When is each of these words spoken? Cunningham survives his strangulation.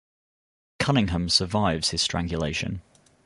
Cunningham 0.79 1.29
survives 1.29 1.91
his 1.91 2.01
strangulation. 2.01 2.81